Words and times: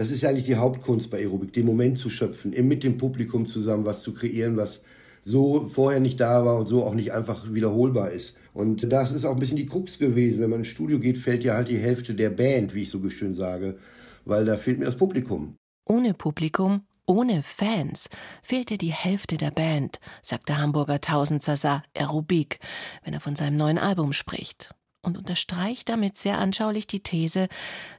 Das 0.00 0.10
ist 0.10 0.22
ja 0.22 0.30
eigentlich 0.30 0.46
die 0.46 0.56
Hauptkunst 0.56 1.10
bei 1.10 1.18
Aerobik, 1.18 1.52
den 1.52 1.66
Moment 1.66 1.98
zu 1.98 2.08
schöpfen, 2.08 2.52
mit 2.66 2.84
dem 2.84 2.96
Publikum 2.96 3.44
zusammen 3.44 3.84
was 3.84 4.00
zu 4.00 4.14
kreieren, 4.14 4.56
was 4.56 4.80
so 5.26 5.68
vorher 5.68 6.00
nicht 6.00 6.18
da 6.20 6.42
war 6.42 6.56
und 6.56 6.64
so 6.64 6.86
auch 6.86 6.94
nicht 6.94 7.12
einfach 7.12 7.52
wiederholbar 7.52 8.10
ist. 8.10 8.34
Und 8.54 8.90
das 8.90 9.12
ist 9.12 9.26
auch 9.26 9.34
ein 9.34 9.38
bisschen 9.38 9.58
die 9.58 9.66
Krux 9.66 9.98
gewesen. 9.98 10.40
Wenn 10.40 10.48
man 10.48 10.60
ins 10.60 10.68
Studio 10.68 10.98
geht, 10.98 11.18
fällt 11.18 11.44
ja 11.44 11.52
halt 11.52 11.68
die 11.68 11.76
Hälfte 11.76 12.14
der 12.14 12.30
Band, 12.30 12.74
wie 12.74 12.84
ich 12.84 12.90
so 12.90 13.10
schön 13.10 13.34
sage, 13.34 13.76
weil 14.24 14.46
da 14.46 14.56
fehlt 14.56 14.78
mir 14.78 14.86
das 14.86 14.96
Publikum. 14.96 15.56
Ohne 15.86 16.14
Publikum, 16.14 16.86
ohne 17.04 17.42
Fans 17.42 18.08
fehlte 18.42 18.78
die 18.78 18.94
Hälfte 18.94 19.36
der 19.36 19.50
Band, 19.50 20.00
sagt 20.22 20.48
der 20.48 20.62
Hamburger 20.62 21.02
Tausendsasa 21.02 21.82
Aerobik, 21.94 22.58
wenn 23.04 23.12
er 23.12 23.20
von 23.20 23.36
seinem 23.36 23.58
neuen 23.58 23.76
Album 23.76 24.14
spricht 24.14 24.70
und 25.02 25.18
unterstreicht 25.18 25.88
damit 25.88 26.18
sehr 26.18 26.38
anschaulich 26.38 26.86
die 26.86 27.02
These 27.02 27.48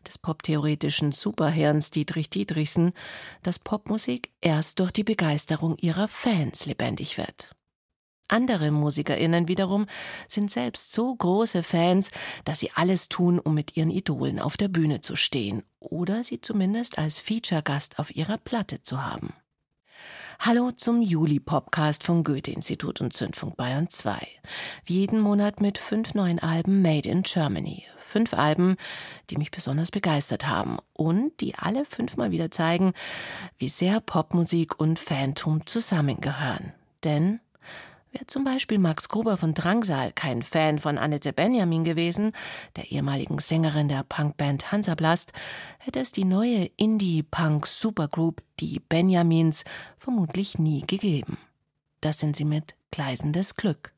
des 0.07 0.17
poptheoretischen 0.17 1.11
Superhirns 1.11 1.91
Dietrich 1.91 2.29
Dietrichsen, 2.29 2.93
dass 3.43 3.59
Popmusik 3.59 4.31
erst 4.41 4.79
durch 4.79 4.91
die 4.91 5.03
Begeisterung 5.03 5.77
ihrer 5.77 6.07
Fans 6.07 6.65
lebendig 6.65 7.17
wird. 7.17 7.55
Andere 8.31 8.71
MusikerInnen 8.71 9.49
wiederum 9.49 9.87
sind 10.29 10.49
selbst 10.49 10.93
so 10.93 11.13
große 11.13 11.63
Fans, 11.63 12.11
dass 12.45 12.59
sie 12.59 12.71
alles 12.73 13.09
tun, 13.09 13.39
um 13.39 13.53
mit 13.53 13.75
ihren 13.75 13.91
Idolen 13.91 14.39
auf 14.39 14.55
der 14.55 14.69
Bühne 14.69 15.01
zu 15.01 15.17
stehen 15.17 15.63
oder 15.79 16.23
sie 16.23 16.39
zumindest 16.39 16.97
als 16.97 17.19
Feature-Gast 17.19 17.99
auf 17.99 18.15
ihrer 18.15 18.37
Platte 18.37 18.81
zu 18.81 19.03
haben. 19.03 19.33
Hallo 20.43 20.71
zum 20.71 21.03
Juli-Popcast 21.03 22.03
vom 22.03 22.23
Goethe-Institut 22.23 22.99
und 22.99 23.13
Zündfunk 23.13 23.57
Bayern 23.57 23.89
2. 23.89 24.17
Wie 24.85 24.95
jeden 24.95 25.19
Monat 25.19 25.61
mit 25.61 25.77
fünf 25.77 26.15
neuen 26.15 26.39
Alben 26.39 26.81
Made 26.81 27.07
in 27.07 27.21
Germany. 27.21 27.83
Fünf 27.99 28.33
Alben, 28.33 28.77
die 29.29 29.37
mich 29.37 29.51
besonders 29.51 29.91
begeistert 29.91 30.47
haben 30.47 30.79
und 30.93 31.39
die 31.41 31.53
alle 31.53 31.85
fünfmal 31.85 32.31
wieder 32.31 32.49
zeigen, 32.49 32.93
wie 33.59 33.69
sehr 33.69 34.01
Popmusik 34.01 34.79
und 34.79 34.97
Phantom 34.97 35.67
zusammengehören. 35.67 36.73
Denn 37.03 37.39
Wäre 38.11 38.27
zum 38.27 38.43
Beispiel 38.43 38.77
Max 38.77 39.07
Gruber 39.07 39.37
von 39.37 39.53
Drangsal 39.53 40.11
kein 40.11 40.41
Fan 40.41 40.79
von 40.79 40.97
Annette 40.97 41.31
Benjamin 41.31 41.85
gewesen, 41.85 42.33
der 42.75 42.91
ehemaligen 42.91 43.39
Sängerin 43.39 43.87
der 43.87 44.03
Punkband 44.03 44.71
Hansablast, 44.71 45.31
hätte 45.79 46.01
es 46.01 46.11
die 46.11 46.25
neue 46.25 46.69
Indie-Punk-Supergroup, 46.75 48.43
die 48.59 48.81
Benjamins, 48.81 49.63
vermutlich 49.97 50.59
nie 50.59 50.81
gegeben. 50.85 51.37
Das 52.01 52.19
sind 52.19 52.35
sie 52.35 52.45
mit 52.45 52.75
Gleisendes 52.91 53.55
Glück. 53.55 53.93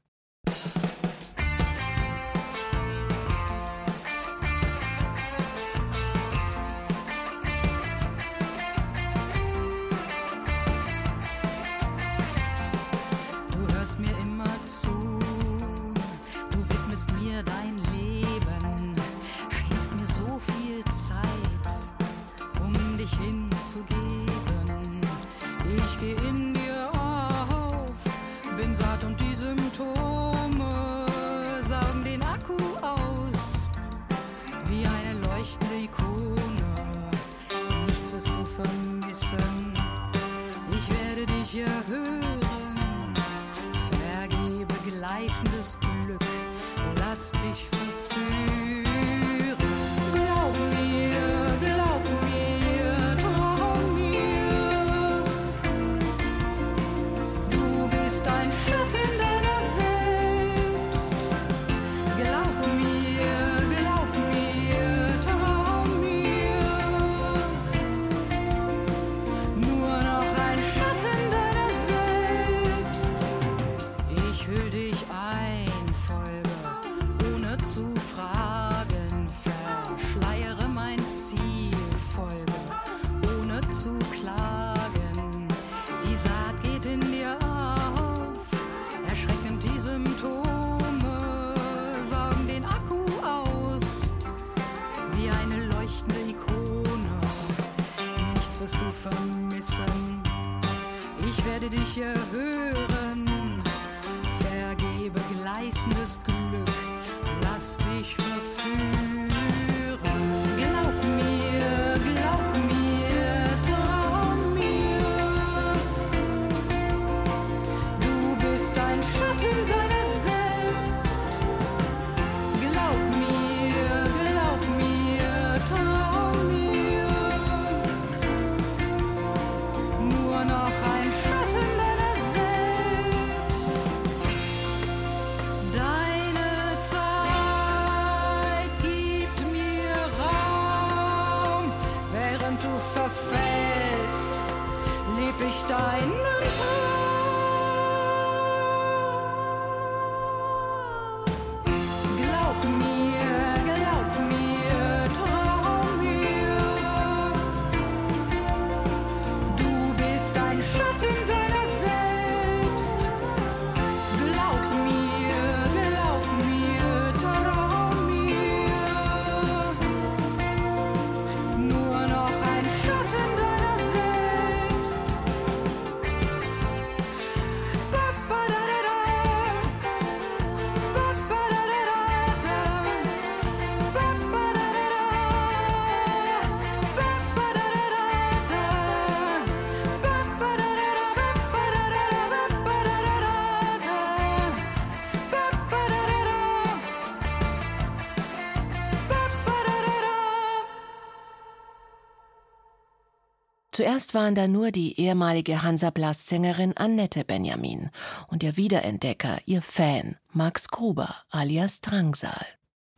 Zuerst 203.84 204.14
waren 204.14 204.34
da 204.34 204.48
nur 204.48 204.72
die 204.72 204.98
ehemalige 204.98 205.62
Hansaplast-Sängerin 205.62 206.78
Annette 206.78 207.26
Benjamin 207.26 207.90
und 208.30 208.42
ihr 208.42 208.56
Wiederentdecker, 208.56 209.42
ihr 209.46 209.62
Fan, 209.62 210.16
Max 210.32 210.70
Gruber 210.70 211.18
alias 211.30 211.82
Drangsal. 211.82 212.46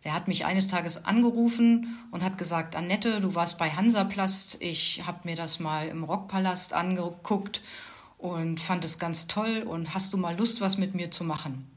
Der 0.04 0.14
hat 0.14 0.28
mich 0.28 0.46
eines 0.46 0.68
Tages 0.68 1.06
angerufen 1.06 1.98
und 2.12 2.24
hat 2.24 2.38
gesagt, 2.38 2.76
Annette, 2.76 3.20
du 3.20 3.34
warst 3.34 3.58
bei 3.58 3.72
Hansaplast. 3.72 4.62
Ich 4.62 5.02
habe 5.08 5.22
mir 5.24 5.36
das 5.36 5.60
mal 5.60 5.88
im 5.88 6.04
Rockpalast 6.04 6.74
angeguckt 6.74 7.64
und 8.20 8.60
fand 8.60 8.86
es 8.86 9.00
ganz 9.00 9.26
toll 9.26 9.66
und 9.68 9.96
hast 9.96 10.14
du 10.14 10.18
mal 10.18 10.38
Lust, 10.38 10.62
was 10.62 10.78
mit 10.78 10.94
mir 10.94 11.10
zu 11.10 11.24
machen? 11.24 11.68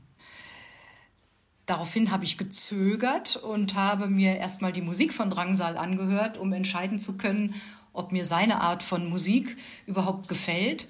Daraufhin 1.65 2.11
habe 2.11 2.25
ich 2.25 2.37
gezögert 2.37 3.37
und 3.37 3.75
habe 3.75 4.09
mir 4.09 4.37
erstmal 4.37 4.73
die 4.73 4.83
Musik 4.83 5.15
von 5.15 5.31
Drangsal 5.31 5.79
angehört, 5.79 6.37
um 6.37 6.53
entscheiden 6.53 6.99
zu 6.99 7.17
können, 7.17 7.55
ob 7.99 8.13
mir 8.13 8.25
seine 8.25 8.61
Art 8.61 8.83
von 8.83 9.11
Musik 9.11 9.57
überhaupt 9.87 10.29
gefällt. 10.29 10.89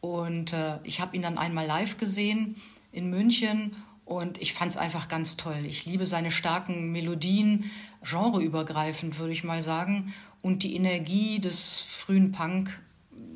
Und 0.00 0.52
äh, 0.52 0.78
ich 0.82 1.00
habe 1.00 1.16
ihn 1.16 1.22
dann 1.22 1.38
einmal 1.38 1.66
live 1.66 1.98
gesehen 1.98 2.56
in 2.92 3.10
München 3.10 3.76
und 4.04 4.40
ich 4.40 4.54
fand 4.54 4.72
es 4.72 4.78
einfach 4.78 5.08
ganz 5.08 5.36
toll. 5.36 5.64
Ich 5.66 5.86
liebe 5.86 6.06
seine 6.06 6.30
starken 6.30 6.92
Melodien, 6.92 7.70
genreübergreifend 8.02 9.18
würde 9.18 9.32
ich 9.32 9.44
mal 9.44 9.62
sagen. 9.62 10.12
Und 10.42 10.62
die 10.62 10.74
Energie 10.74 11.40
des 11.40 11.80
frühen 11.80 12.32
Punk 12.32 12.80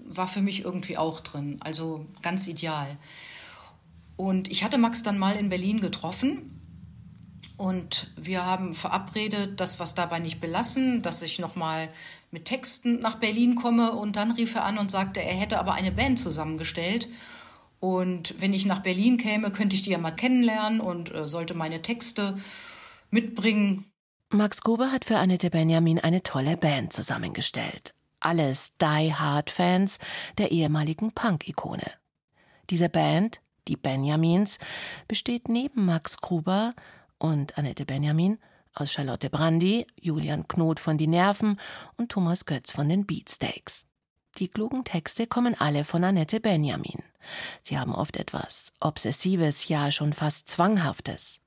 war 0.06 0.26
für 0.26 0.42
mich 0.42 0.64
irgendwie 0.64 0.96
auch 0.96 1.20
drin. 1.20 1.58
Also 1.60 2.06
ganz 2.22 2.48
ideal. 2.48 2.96
Und 4.16 4.50
ich 4.50 4.64
hatte 4.64 4.78
Max 4.78 5.02
dann 5.02 5.18
mal 5.18 5.36
in 5.36 5.48
Berlin 5.48 5.80
getroffen. 5.80 6.58
Und 7.56 8.10
wir 8.16 8.44
haben 8.44 8.74
verabredet, 8.74 9.60
dass 9.60 9.78
wir 9.78 9.84
es 9.84 9.94
dabei 9.94 10.18
nicht 10.18 10.40
belassen, 10.40 11.02
dass 11.02 11.22
ich 11.22 11.38
nochmal 11.38 11.88
mit 12.32 12.46
Texten 12.46 12.98
nach 12.98 13.16
Berlin 13.16 13.54
komme. 13.54 13.92
Und 13.92 14.16
dann 14.16 14.32
rief 14.32 14.56
er 14.56 14.64
an 14.64 14.78
und 14.78 14.90
sagte, 14.90 15.22
er 15.22 15.34
hätte 15.34 15.60
aber 15.60 15.74
eine 15.74 15.92
Band 15.92 16.18
zusammengestellt. 16.18 17.08
Und 17.78 18.34
wenn 18.40 18.54
ich 18.54 18.66
nach 18.66 18.80
Berlin 18.80 19.18
käme, 19.18 19.52
könnte 19.52 19.76
ich 19.76 19.82
die 19.82 19.90
ja 19.90 19.98
mal 19.98 20.12
kennenlernen 20.12 20.80
und 20.80 21.14
äh, 21.14 21.28
sollte 21.28 21.54
meine 21.54 21.82
Texte 21.82 22.38
mitbringen. 23.10 23.84
Max 24.30 24.62
Gruber 24.62 24.90
hat 24.90 25.04
für 25.04 25.18
Annette 25.18 25.50
Benjamin 25.50 25.98
eine 25.98 26.22
tolle 26.22 26.56
Band 26.56 26.92
zusammengestellt. 26.92 27.94
Alles 28.18 28.72
Die 28.80 29.12
Hard 29.12 29.50
Fans 29.50 29.98
der 30.38 30.52
ehemaligen 30.52 31.12
Punk-Ikone. 31.12 31.90
Diese 32.70 32.88
Band, 32.88 33.42
die 33.68 33.76
Benjamins, 33.76 34.58
besteht 35.08 35.48
neben 35.48 35.84
Max 35.84 36.18
Gruber 36.18 36.74
und 37.18 37.58
Annette 37.58 37.84
Benjamin 37.84 38.38
aus 38.74 38.92
Charlotte 38.92 39.30
Brandy, 39.30 39.86
Julian 40.00 40.48
Knot 40.48 40.80
von 40.80 40.98
Die 40.98 41.06
Nerven 41.06 41.58
und 41.96 42.10
Thomas 42.10 42.46
Götz 42.46 42.72
von 42.72 42.88
den 42.88 43.06
Beatsteaks. 43.06 43.86
Die 44.38 44.48
klugen 44.48 44.84
Texte 44.84 45.26
kommen 45.26 45.54
alle 45.58 45.84
von 45.84 46.02
Annette 46.04 46.40
Benjamin. 46.40 47.02
Sie 47.62 47.78
haben 47.78 47.94
oft 47.94 48.16
etwas 48.16 48.72
Obsessives, 48.80 49.68
ja 49.68 49.90
schon 49.90 50.12
fast 50.12 50.48
Zwanghaftes. 50.48 51.40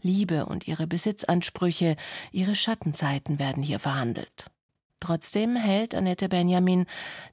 Liebe 0.00 0.46
und 0.46 0.68
ihre 0.68 0.86
Besitzansprüche, 0.86 1.96
ihre 2.30 2.54
Schattenzeiten 2.54 3.38
werden 3.38 3.62
hier 3.62 3.80
verhandelt. 3.80 4.50
Trotzdem 5.00 5.56
hält 5.56 5.94
Annette 5.94 6.28
Benjamin 6.28 6.86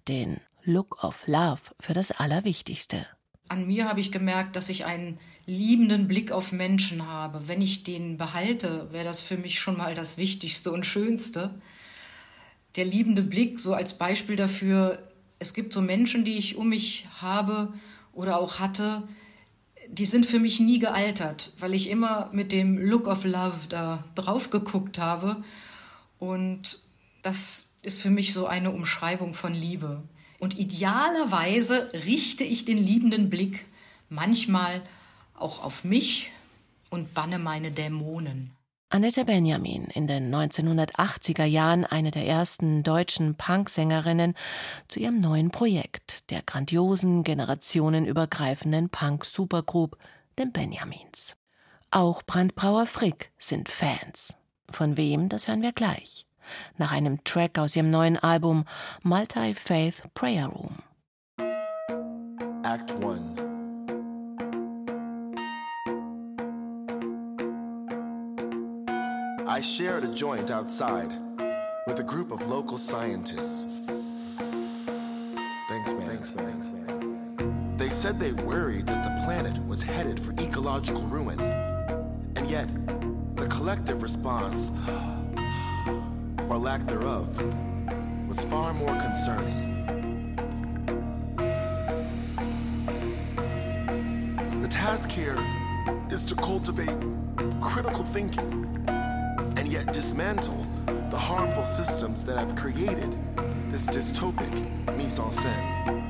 den 0.08 0.40
Look 0.64 1.04
of 1.04 1.28
Love 1.28 1.62
für 1.80 1.94
das 1.94 2.12
Allerwichtigste. 2.12 3.06
An 3.48 3.68
mir 3.68 3.88
habe 3.88 4.00
ich 4.00 4.12
gemerkt, 4.12 4.56
dass 4.56 4.70
ich 4.70 4.86
einen 4.86 5.20
liebenden 5.46 6.08
Blick 6.08 6.32
auf 6.32 6.52
Menschen 6.52 7.08
habe. 7.08 7.48
Wenn 7.48 7.62
ich 7.62 7.84
den 7.84 8.18
behalte, 8.18 8.88
wäre 8.92 9.06
das 9.06 9.22
für 9.22 9.38
mich 9.38 9.60
schon 9.60 9.78
mal 9.78 9.94
das 9.94 10.18
Wichtigste 10.18 10.72
und 10.72 10.86
Schönste. 10.86 11.54
Der 12.76 12.86
liebende 12.86 13.22
Blick, 13.22 13.60
so 13.60 13.74
als 13.74 13.98
Beispiel 13.98 14.36
dafür, 14.36 15.00
es 15.38 15.54
gibt 15.54 15.74
so 15.74 15.82
Menschen, 15.82 16.26
die 16.26 16.38
ich 16.38 16.56
um 16.56 16.70
mich 16.70 17.06
habe 17.22 17.74
oder 18.14 18.40
auch 18.40 18.60
hatte, 18.60 19.04
die 19.90 20.06
sind 20.06 20.26
für 20.26 20.40
mich 20.40 20.60
nie 20.60 20.80
gealtert, 20.80 21.54
weil 21.60 21.74
ich 21.74 21.90
immer 21.90 22.30
mit 22.32 22.52
dem 22.52 22.78
Look 22.78 23.08
of 23.08 23.24
Love 23.24 23.68
da 23.70 24.04
drauf 24.16 24.50
geguckt 24.50 24.98
habe. 24.98 25.44
Und 26.18 26.80
das 27.22 27.76
ist 27.84 28.02
für 28.02 28.10
mich 28.10 28.34
so 28.34 28.48
eine 28.48 28.72
Umschreibung 28.72 29.34
von 29.34 29.54
Liebe. 29.54 30.02
Und 30.40 30.58
idealerweise 30.58 31.92
richte 31.94 32.44
ich 32.44 32.66
den 32.66 32.78
liebenden 32.78 33.30
Blick 33.30 33.66
manchmal 34.10 34.82
auch 35.34 35.64
auf 35.64 35.84
mich 35.84 36.32
und 36.90 37.14
banne 37.14 37.40
meine 37.40 37.72
Dämonen. 37.72 38.52
Annette 38.90 39.26
Benjamin, 39.26 39.86
in 39.86 40.08
den 40.08 40.34
1980er 40.34 41.44
Jahren 41.44 41.86
eine 41.86 42.12
der 42.12 42.26
ersten 42.26 42.84
deutschen 42.84 43.36
Punksängerinnen, 43.36 44.36
zu 44.88 45.00
ihrem 45.00 45.20
neuen 45.20 45.50
Projekt, 45.52 46.30
der 46.30 46.44
grandiosen, 46.44 47.24
generationenübergreifenden 47.24 48.90
Punk-Supergroup, 48.90 49.98
den 50.38 50.52
Benjamins. 50.52 51.36
Auch 51.92 52.24
Brandbrauer 52.24 52.86
Frick 52.86 53.32
sind 53.38 53.70
Fans. 53.70 54.38
Von 54.70 54.98
wem, 54.98 55.30
das 55.30 55.48
hören 55.48 55.62
wir 55.62 55.74
gleich. 55.74 56.25
Nach 56.78 56.92
einem 56.92 57.24
Track 57.24 57.58
aus 57.60 57.76
ihrem 57.76 57.92
neuen 57.92 58.18
Album 58.18 58.66
Multi-Faith 59.04 60.04
Prayer 60.14 60.48
Room. 60.48 60.80
Act 62.64 62.92
1 63.04 63.46
I 69.56 69.62
shared 69.62 70.04
a 70.04 70.08
joint 70.08 70.52
outside 70.52 71.10
with 71.88 72.00
a 72.00 72.04
group 72.04 72.32
of 72.32 72.50
local 72.50 72.78
scientists. 72.78 73.66
Thanks, 75.70 75.94
man. 75.94 76.08
Thanks, 76.08 76.32
man. 76.32 77.78
They 77.78 77.90
said 77.90 78.20
they 78.20 78.34
worried 78.34 78.88
that 78.88 79.04
the 79.04 79.24
planet 79.24 79.66
was 79.66 79.82
headed 79.82 80.20
for 80.20 80.34
ecological 80.42 81.04
ruin. 81.04 81.40
And 81.40 82.50
yet, 82.50 82.68
the 83.36 83.48
collective 83.48 84.02
response, 84.02 84.72
or 86.56 86.60
lack 86.60 86.88
thereof, 86.88 87.28
was 88.30 88.46
far 88.46 88.74
more 88.74 88.96
concerning. 89.02 89.74
The 94.62 94.68
task 94.70 95.12
here 95.12 95.38
is 96.10 96.24
to 96.26 96.36
cultivate 96.36 96.96
critical 97.60 98.06
thinking 98.06 98.86
and 99.58 99.68
yet 99.68 99.92
dismantle 99.92 100.66
the 101.10 101.18
harmful 101.18 101.66
systems 101.66 102.24
that 102.24 102.38
have 102.38 102.56
created 102.56 103.18
this 103.70 103.86
dystopic 103.88 104.50
mise 104.96 105.20
en 105.20 105.32
scène. 105.32 106.06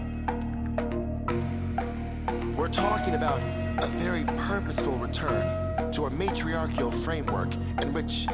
We're 2.56 2.70
talking 2.70 3.16
about 3.16 3.42
a 3.80 3.88
very 3.88 4.26
purposeful 4.48 4.98
return 4.98 5.92
to 5.94 6.06
a 6.06 6.10
matriarchal 6.12 6.92
framework 6.92 7.52
in 7.82 7.94
which 7.94 8.28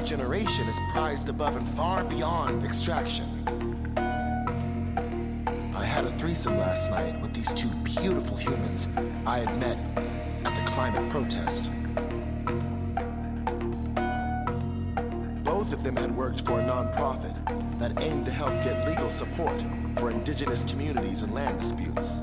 regeneration 0.00 0.68
is 0.68 0.76
prized 0.90 1.28
above 1.28 1.54
and 1.54 1.68
far 1.68 2.02
beyond 2.02 2.64
extraction. 2.64 3.28
I 5.72 5.84
had 5.84 6.04
a 6.04 6.10
threesome 6.10 6.58
last 6.58 6.90
night 6.90 7.20
with 7.22 7.32
these 7.32 7.52
two 7.52 7.68
beautiful 7.84 8.36
humans 8.36 8.88
I 9.24 9.38
had 9.38 9.56
met 9.60 9.78
at 10.44 10.52
the 10.52 10.70
climate 10.72 11.08
protest. 11.10 11.70
Both 15.44 15.72
of 15.72 15.84
them 15.84 15.96
had 15.96 16.16
worked 16.16 16.40
for 16.40 16.58
a 16.58 16.64
nonprofit 16.64 17.36
that 17.78 18.02
aimed 18.02 18.24
to 18.26 18.32
help 18.32 18.52
get 18.64 18.88
legal 18.88 19.10
support 19.10 19.62
for 19.98 20.10
indigenous 20.10 20.64
communities 20.64 21.22
and 21.22 21.32
land 21.32 21.60
disputes. 21.60 22.20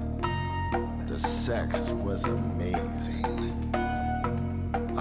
The 1.08 1.18
sex 1.18 1.90
was 1.92 2.26
amazing. 2.26 3.81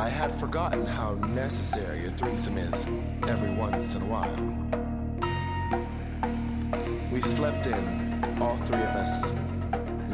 I 0.01 0.09
had 0.09 0.35
forgotten 0.37 0.87
how 0.87 1.13
necessary 1.13 2.07
a 2.07 2.11
threesome 2.13 2.57
is 2.57 2.87
every 3.29 3.51
once 3.51 3.95
in 3.95 4.01
a 4.01 4.07
while. 4.07 4.35
We 7.13 7.21
slept 7.21 7.67
in, 7.67 8.39
all 8.41 8.57
three 8.57 8.81
of 8.81 8.97
us, 8.97 9.35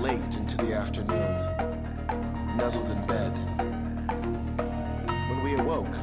late 0.00 0.36
into 0.36 0.56
the 0.56 0.74
afternoon, 0.74 2.56
nuzzled 2.56 2.90
in 2.90 3.06
bed. 3.06 3.30
When 5.30 5.44
we 5.44 5.54
awoke, 5.54 5.94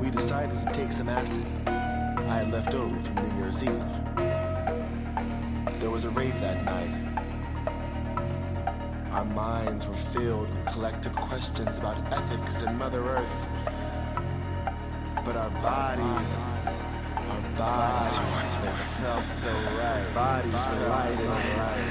we 0.00 0.08
decided 0.08 0.56
to 0.60 0.66
take 0.72 0.92
some 0.92 1.08
acid 1.08 1.44
I 1.66 2.36
had 2.36 2.52
left 2.52 2.74
over 2.74 2.96
from 3.02 3.14
New 3.16 3.42
Year's 3.42 3.60
Eve. 3.64 3.90
There 5.80 5.90
was 5.90 6.04
a 6.04 6.10
rave 6.10 6.40
that 6.40 6.64
night. 6.64 7.03
Our 9.24 9.30
minds 9.34 9.86
were 9.86 9.94
filled 10.12 10.50
with 10.50 10.66
collective 10.66 11.16
questions 11.16 11.78
about 11.78 11.96
ethics 12.12 12.60
and 12.60 12.78
Mother 12.78 13.02
Earth. 13.02 13.46
But 15.24 15.36
our 15.36 15.48
bodies, 15.64 16.34
our 17.16 17.40
bodies, 17.56 18.58
they 18.60 18.72
felt 19.00 19.26
so 19.26 19.48
right. 19.48 20.04
Our 20.04 20.12
Bodies 20.12 20.52
were 20.52 20.88
light 20.88 21.20
and 21.20 21.30
right. 21.56 21.88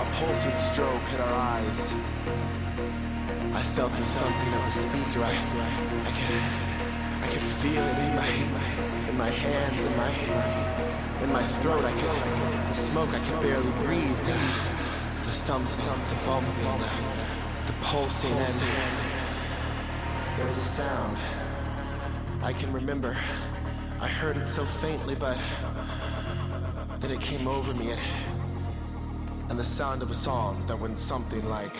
A 0.00 0.06
pulsing 0.14 0.52
strobe 0.52 1.04
hit 1.08 1.20
our 1.20 1.34
eyes. 1.34 1.92
I 3.54 3.62
felt 3.74 3.90
the 3.90 4.04
thumping 4.04 4.54
of 4.54 4.62
the 4.66 4.74
speaker. 4.86 5.24
I, 5.24 5.34
I 6.06 6.12
could, 6.14 6.44
I 7.24 7.26
could 7.32 7.46
feel 7.58 7.82
it 7.82 7.98
in 7.98 8.14
my, 8.14 8.30
in 9.08 9.16
my 9.18 9.30
hands, 9.30 9.84
in 9.84 9.96
my, 9.96 10.12
in 11.24 11.32
my 11.32 11.42
throat. 11.58 11.84
I 11.84 11.90
could, 11.90 12.68
the 12.68 12.74
smoke. 12.74 13.08
I 13.12 13.18
could 13.18 13.40
barely 13.42 13.72
breathe. 13.84 14.73
The, 15.46 15.58
the 15.58 15.66
the 16.08 16.20
bumping, 16.24 16.54
the, 16.54 16.88
the 17.66 17.72
pulsing, 17.82 18.32
and 18.32 18.62
There 20.38 20.46
was 20.46 20.56
a 20.56 20.64
sound. 20.64 21.18
I 22.42 22.54
can 22.54 22.72
remember. 22.72 23.14
I 24.00 24.08
heard 24.08 24.38
it 24.38 24.46
so 24.46 24.64
faintly, 24.64 25.14
but 25.14 25.36
then 26.98 27.10
it 27.10 27.20
came 27.20 27.46
over 27.46 27.74
me. 27.74 27.90
It, 27.90 27.98
and 29.50 29.58
the 29.58 29.66
sound 29.66 30.00
of 30.00 30.10
a 30.10 30.14
song 30.14 30.64
that 30.66 30.80
went 30.80 30.98
something 30.98 31.46
like. 31.46 31.76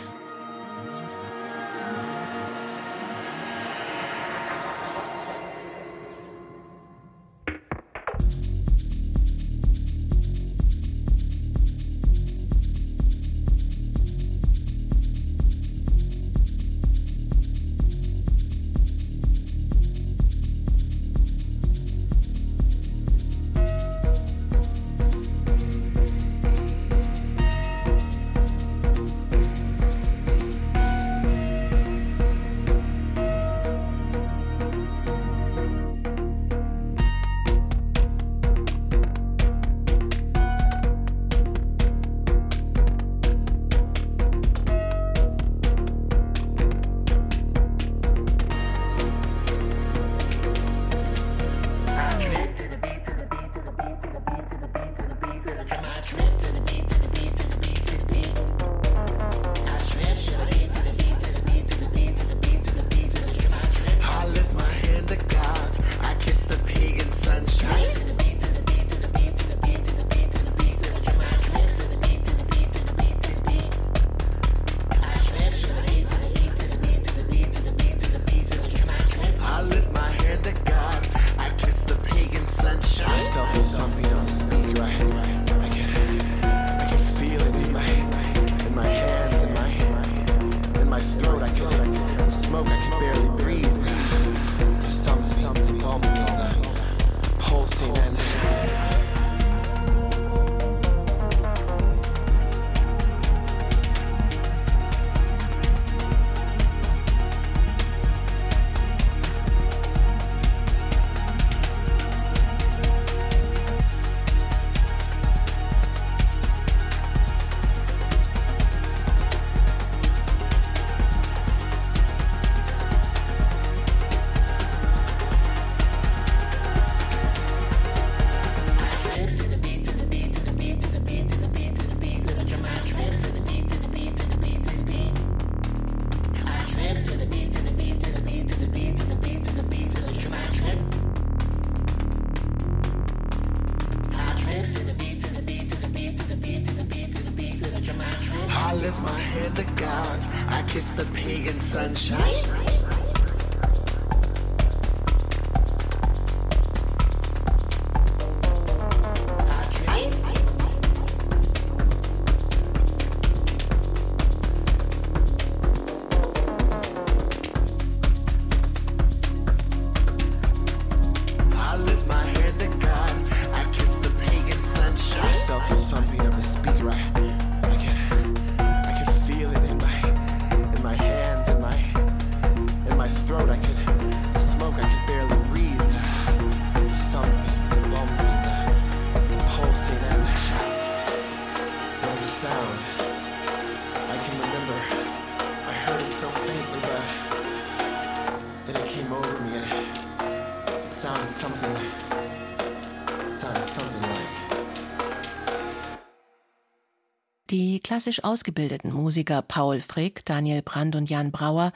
Klassisch 208.04 208.23
ausgebildeten 208.23 208.92
Musiker 208.92 209.40
Paul 209.40 209.80
Frick, 209.80 210.26
Daniel 210.26 210.61
Brand 210.61 210.94
und 210.94 211.08
Jan 211.08 211.32
Brauer 211.32 211.73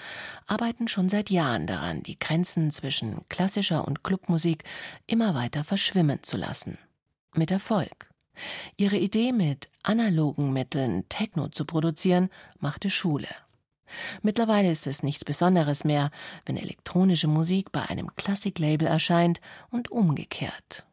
arbeiten 0.47 0.87
schon 0.87 1.09
seit 1.09 1.31
Jahren 1.31 1.67
daran, 1.67 2.03
die 2.03 2.19
Grenzen 2.19 2.71
zwischen 2.71 3.27
klassischer 3.31 3.89
und 3.89 4.05
Clubmusik 4.05 4.65
immer 5.07 5.35
weiter 5.35 5.65
verschwimmen 5.65 6.23
zu 6.23 6.37
lassen. 6.37 6.77
Mit 7.35 7.51
Erfolg. 7.51 8.11
Ihre 8.77 8.99
Idee, 8.99 9.33
mit 9.33 9.71
analogen 9.83 10.53
Mitteln 10.53 11.09
Techno 11.09 11.49
zu 11.49 11.65
produzieren, 11.65 12.29
machte 12.59 12.91
Schule. 12.91 13.29
Mittlerweile 14.21 14.71
ist 14.71 14.87
es 14.87 15.03
nichts 15.03 15.25
Besonderes 15.25 15.83
mehr, 15.83 16.11
wenn 16.45 16.59
elektronische 16.59 17.29
Musik 17.29 17.73
bei 17.73 17.89
einem 17.89 18.15
Klassiklabel 18.17 18.87
erscheint 18.87 19.41
und 19.71 19.91
umgekehrt. 19.91 20.85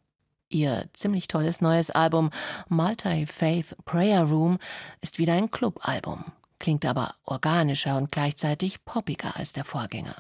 Ihr 0.50 0.88
ziemlich 0.94 1.28
tolles 1.28 1.60
neues 1.60 1.90
Album 1.90 2.30
Multi-Faith 2.70 3.76
Prayer 3.84 4.24
Room 4.24 4.60
ist 5.02 5.18
wieder 5.18 5.34
ein 5.34 5.50
Clubalbum, 5.50 6.24
klingt 6.60 6.86
aber 6.86 7.16
organischer 7.24 7.98
und 7.98 8.12
gleichzeitig 8.12 8.86
poppiger 8.86 9.36
als 9.36 9.54
der 9.54 9.66
Vorgänger. 9.66 10.16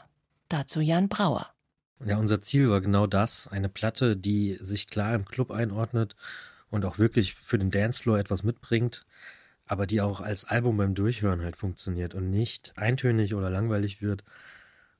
Dazu 0.49 0.81
Jan 0.81 1.09
Brauer. 1.09 1.47
Ja, 2.03 2.17
unser 2.17 2.41
Ziel 2.41 2.69
war 2.69 2.81
genau 2.81 3.05
das, 3.05 3.47
eine 3.47 3.69
Platte, 3.69 4.17
die 4.17 4.57
sich 4.59 4.87
klar 4.87 5.13
im 5.13 5.25
Club 5.25 5.51
einordnet 5.51 6.15
und 6.69 6.85
auch 6.85 6.97
wirklich 6.97 7.35
für 7.35 7.59
den 7.59 7.71
Dancefloor 7.71 8.17
etwas 8.17 8.43
mitbringt, 8.43 9.05
aber 9.67 9.85
die 9.85 10.01
auch 10.01 10.21
als 10.21 10.45
Album 10.45 10.77
beim 10.77 10.95
Durchhören 10.95 11.41
halt 11.41 11.55
funktioniert 11.55 12.15
und 12.15 12.31
nicht 12.31 12.73
eintönig 12.77 13.35
oder 13.35 13.51
langweilig 13.51 14.01
wird. 14.01 14.23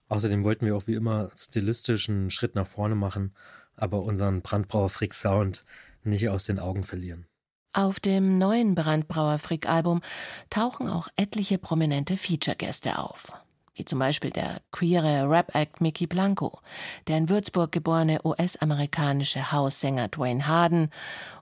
Außerdem 0.08 0.44
wollten 0.44 0.68
wir 0.68 0.76
auch 0.76 0.86
wie 0.86 0.94
immer 0.94 1.32
stilistisch 1.36 2.10
einen 2.10 2.30
Schritt 2.30 2.54
nach 2.54 2.68
vorne 2.68 2.96
machen 2.96 3.34
aber 3.76 4.02
unseren 4.02 4.42
Brandbrauer 4.42 4.90
Frick 4.90 5.14
Sound 5.14 5.66
nicht 6.04 6.30
aus 6.30 6.46
den 6.46 6.60
Augen 6.60 6.84
verlieren. 6.84 7.26
Auf 7.74 8.00
dem 8.00 8.38
neuen 8.38 8.74
Brandbrauer 8.76 9.38
Frick 9.38 9.68
Album 9.68 10.02
tauchen 10.50 10.88
auch 10.88 11.10
etliche 11.18 11.58
prominente 11.58 12.16
Feature-Gäste 12.16 13.00
auf. 13.00 13.34
Wie 13.74 13.84
zum 13.84 14.00
Beispiel 14.00 14.30
der 14.30 14.62
queere 14.72 15.30
Rap-Act 15.30 15.82
Mickey 15.82 16.08
Blanco, 16.08 16.62
der 17.08 17.18
in 17.18 17.28
Würzburg 17.28 17.74
geborene 17.74 18.22
US-amerikanische 18.24 19.52
Haussänger 19.52 20.08
Dwayne 20.08 20.48
Harden 20.48 20.90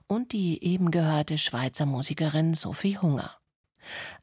und 0.08 0.32
die 0.32 0.64
eben 0.64 0.90
gehörte 0.90 1.38
Schweizer 1.38 1.86
Musikerin 1.86 2.54
Sophie 2.54 2.98
Hunger. 2.98 3.30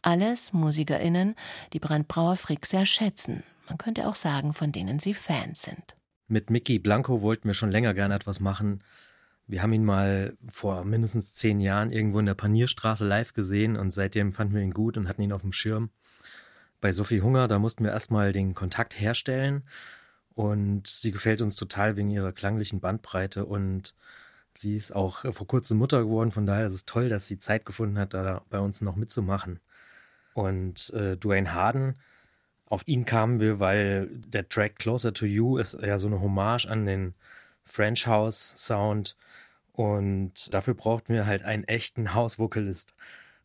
Alles 0.01 0.51
MusikerInnen, 0.51 1.36
die 1.72 1.80
Brandbrauer 1.80 2.36
Frick 2.36 2.65
sehr 2.65 2.86
schätzen, 2.86 3.44
Man 3.72 3.77
könnte 3.77 4.10
auch 4.10 4.15
sagen, 4.15 4.53
von 4.53 4.74
denen 4.74 5.00
sie 5.00 5.13
Fans 5.13 5.62
sind. 5.62 5.96
Mit 6.32 6.50
Mickey 6.50 6.80
Blanco 6.80 7.22
wollten 7.22 7.50
wir 7.50 7.54
schon 7.54 7.72
länger 7.72 7.94
gerne 7.94 8.16
etwas 8.16 8.40
machen. 8.40 8.82
Wir 9.48 9.62
haben 9.62 9.74
ihn 9.74 9.84
mal 9.84 10.38
vor 10.50 10.86
mindestens 10.86 11.34
zehn 11.34 11.60
Jahren 11.60 11.92
irgendwo 11.92 12.20
in 12.20 12.26
der 12.26 12.36
Panierstraße 12.36 13.06
live 13.06 13.34
gesehen 13.34 13.76
und 13.76 13.92
seitdem 13.92 14.32
fanden 14.32 14.56
wir 14.56 14.62
ihn 14.62 14.72
gut 14.72 14.96
und 14.96 15.10
hatten 15.10 15.24
ihn 15.24 15.34
auf 15.34 15.42
dem 15.42 15.52
Schirm. 15.52 15.90
Bei 16.80 16.94
Sophie 16.94 17.22
Hunger, 17.22 17.50
da 17.50 17.60
mussten 17.60 17.84
wir 17.84 17.92
erstmal 17.92 18.32
den 18.32 18.56
Kontakt 18.56 18.98
herstellen 18.98 19.64
und 20.34 20.88
sie 20.88 21.12
gefällt 21.12 21.42
uns 21.42 21.58
total 21.58 21.98
wegen 21.98 22.10
ihrer 22.10 22.32
klanglichen 22.32 22.80
Bandbreite 22.80 23.46
und 23.46 23.94
sie 24.54 24.78
ist 24.78 24.96
auch 24.96 25.26
vor 25.34 25.48
kurzem 25.48 25.80
Mutter 25.80 26.00
geworden, 26.00 26.32
von 26.32 26.46
daher 26.46 26.66
ist 26.66 26.74
es 26.76 26.86
toll, 26.86 27.10
dass 27.10 27.28
sie 27.28 27.40
Zeit 27.40 27.66
gefunden 27.66 28.00
hat, 28.00 28.14
da 28.14 28.42
bei 28.50 28.60
uns 28.60 28.80
noch 28.80 28.96
mitzumachen. 28.96 29.60
Und 30.34 30.92
äh, 30.94 31.18
Dwayne 31.18 31.54
Harden, 31.54 31.96
auf 32.72 32.88
ihn 32.88 33.06
kamen 33.06 33.40
wir, 33.40 33.60
weil 33.60 34.08
der 34.28 34.48
Track 34.48 34.78
Closer 34.78 35.13
to 35.13 35.25
You 35.25 35.58
ist 35.58 35.78
ja 35.82 35.98
so 35.98 36.08
eine 36.08 36.22
Hommage 36.22 36.68
an 36.68 36.86
den 36.86 37.13
French 37.66 38.08
House 38.08 38.54
Sound 38.56 39.18
und 39.74 40.54
dafür 40.54 40.74
brauchten 40.74 41.13
wir 41.13 41.25
halt 41.25 41.44
einen 41.44 41.66
echten 41.66 42.13
House-Vocalist. 42.13 42.96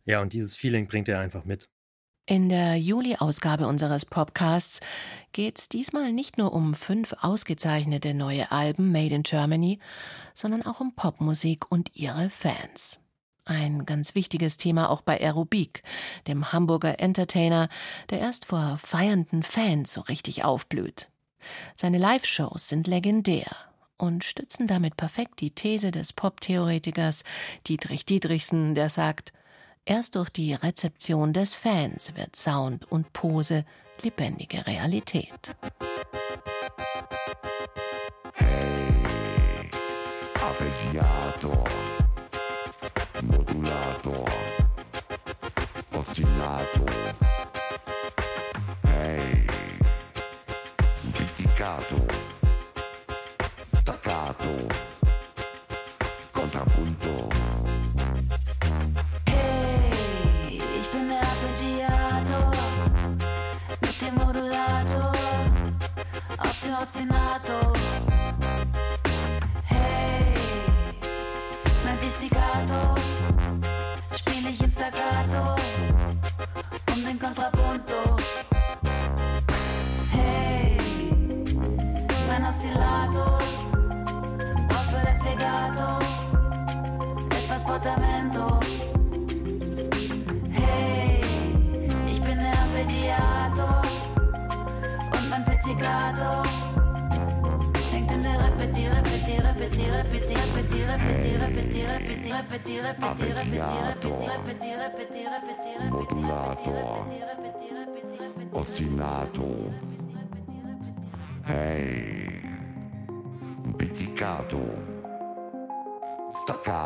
Ja, 0.04 0.21
und 0.21 0.33
dieses 0.33 0.54
Feeling 0.54 0.87
bringt 0.87 1.09
er 1.09 1.18
einfach 1.18 1.45
mit. 1.45 1.68
In 2.28 2.49
der 2.49 2.76
Juli-Ausgabe 2.76 3.66
unseres 3.66 4.04
Podcasts 4.04 4.80
geht 5.33 5.59
es 5.59 5.68
diesmal 5.68 6.12
nicht 6.12 6.38
nur 6.38 6.52
um 6.52 6.75
fünf 6.75 7.14
ausgezeichnete 7.21 8.14
neue 8.14 8.50
Alben 8.52 8.90
Made 8.90 9.14
in 9.14 9.23
Germany, 9.23 9.80
sondern 10.35 10.62
auch 10.62 10.80
um 10.80 10.95
Popmusik 10.95 11.71
und 11.71 11.97
ihre 11.97 12.30
Fans. 12.30 13.00
Ein 13.49 13.87
ganz 13.87 14.17
wichtiges 14.17 14.57
Thema 14.57 14.91
auch 14.91 15.03
bei 15.03 15.21
Aerobik, 15.21 15.85
dem 16.26 16.53
Hamburger 16.53 16.99
Entertainer, 16.99 17.69
der 18.11 18.19
erst 18.19 18.45
vor 18.45 18.76
feiernden 18.76 19.45
Fans 19.45 19.93
so 19.93 20.00
richtig 20.00 20.45
aufblüht. 20.45 21.09
Seine 21.76 21.99
Live-Shows 21.99 22.69
sind 22.69 22.88
legendär 22.88 23.47
und 23.99 24.25
stützen 24.25 24.67
damit 24.67 24.97
perfekt 24.97 25.41
die 25.41 25.53
These 25.53 25.93
des 25.93 26.12
Pop-Theoretikers 26.12 27.23
Dietrich 27.69 28.05
Dietrichsen, 28.05 28.75
der 28.75 28.91
sagt, 28.91 29.33
erst 29.85 30.17
durch 30.17 30.31
die 30.31 30.53
Rezeption 30.53 31.33
des 31.33 31.55
Fans 31.55 32.17
wird 32.17 32.35
Sound 32.35 32.91
und 32.91 33.12
Pose 33.12 33.65
lebendige 34.03 34.67
Realität. 34.67 35.55
Pizzicato. 51.66 52.06
staccato, 53.80 54.68
contrappunto. 56.30 57.28
Hey, 59.25 60.61
ich 60.80 60.88
bin 60.90 61.08
der 61.08 61.18
Arpeggiator 61.18 62.52
mit 63.80 64.00
dem 64.00 64.14
Modulator 64.14 65.12
auf 66.38 66.61
dem 66.61 66.75
Ostinato. 66.80 67.73
Hey, 69.64 70.35
mein 71.85 71.99
Pizzicato 71.99 72.94
spiele 74.14 74.50
ich 74.50 74.62
in 74.62 74.70
Staccato 74.70 75.56
um 76.92 77.04
den 77.04 77.18
Contrapunto. 77.18 78.05
Legato, 85.37 85.99
etwas 87.31 87.64
Portamento. 87.64 88.59
Hey, 90.52 91.21
ich 92.06 92.21
bin 92.23 92.39
der 92.39 92.52
Arpeggiator 92.52 93.82
und 95.13 95.30
mein 95.30 95.45
Pizzicato 95.45 96.43
hängt 97.93 98.10
in 98.13 98.23
der 98.23 98.39
Repeti, 98.47 98.87
Repeti, 98.87 99.37
Repeti, 99.37 99.84
Repeti, 99.91 100.34
Repeti, 100.34 100.82
Repeti, 100.84 101.34
Repeti, 101.37 101.82
Repeti, 101.91 102.32
Repeti, 102.32 102.80
Repeti, 103.13 103.58
Repeti, 104.26 104.71
Repeti, 104.75 105.23
Repeti, 105.26 105.91
Modulator, 105.91 107.06
Ostinato. 108.52 109.75
Hey, 111.45 112.26
pizzicato 113.76 114.75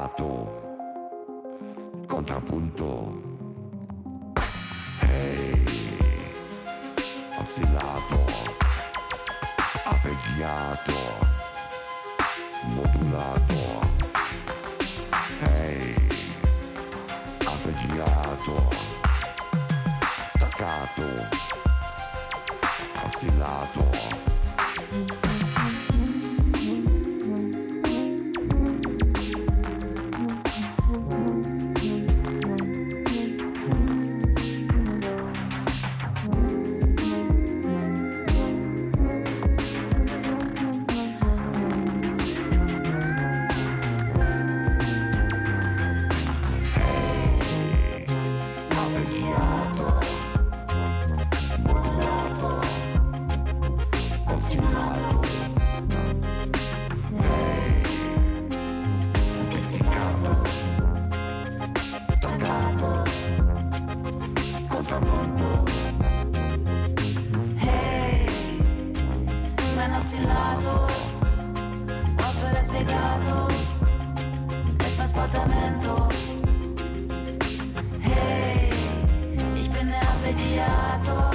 staccato, 0.01 0.49
contrappunto. 2.07 3.21
Hey, 5.01 5.63
oscillato, 7.39 8.25
arpeggiato, 9.85 10.95
modulato. 12.75 13.89
Hey, 15.41 15.95
arpeggiato, 17.45 18.71
staccato, 20.29 21.29
oscillato. 23.05 24.30
lato, 70.25 70.87
opera 72.19 72.65
slegato, 72.65 73.49
etwas 74.79 75.13
Portamento. 75.13 76.09
Hey, 78.01 78.71
ich 79.55 79.71
bin 79.71 79.89
der 79.89 80.03
Appetiato 80.03 81.31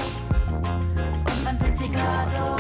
und 1.30 1.44
mein 1.44 1.58
Pizzicato. 1.60 2.58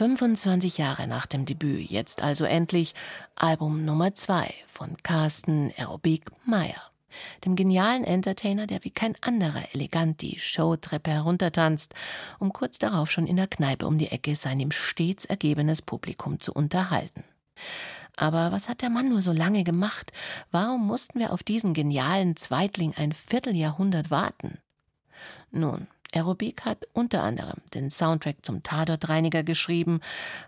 25 0.00 0.78
Jahre 0.78 1.06
nach 1.06 1.26
dem 1.26 1.44
Debüt, 1.44 1.90
jetzt 1.90 2.22
also 2.22 2.46
endlich 2.46 2.94
Album 3.36 3.84
Nummer 3.84 4.14
2 4.14 4.50
von 4.66 4.96
Carsten 5.02 5.74
Aerobik 5.76 6.24
Meyer. 6.46 6.80
Dem 7.44 7.54
genialen 7.54 8.04
Entertainer, 8.04 8.66
der 8.66 8.82
wie 8.82 8.92
kein 8.92 9.14
anderer 9.20 9.62
elegant 9.74 10.22
die 10.22 10.38
Showtreppe 10.38 11.10
heruntertanzt, 11.10 11.92
um 12.38 12.50
kurz 12.50 12.78
darauf 12.78 13.10
schon 13.10 13.26
in 13.26 13.36
der 13.36 13.46
Kneipe 13.46 13.86
um 13.86 13.98
die 13.98 14.10
Ecke 14.10 14.34
sein 14.36 14.58
ihm 14.58 14.70
stets 14.70 15.26
ergebenes 15.26 15.82
Publikum 15.82 16.40
zu 16.40 16.54
unterhalten. 16.54 17.22
Aber 18.16 18.52
was 18.52 18.70
hat 18.70 18.80
der 18.80 18.88
Mann 18.88 19.10
nur 19.10 19.20
so 19.20 19.32
lange 19.32 19.64
gemacht? 19.64 20.12
Warum 20.50 20.86
mussten 20.86 21.18
wir 21.18 21.30
auf 21.30 21.42
diesen 21.42 21.74
genialen 21.74 22.36
Zweitling 22.36 22.94
ein 22.96 23.12
Vierteljahrhundert 23.12 24.10
warten? 24.10 24.60
Nun, 25.50 25.88
Aerobik 26.12 26.64
hat 26.64 26.86
unter 26.92 27.22
anderem 27.22 27.58
den 27.74 27.90
Soundtrack 27.90 28.36
zum 28.42 28.62
Tatortreiniger 28.62 29.42
geschrieben, 29.42 30.00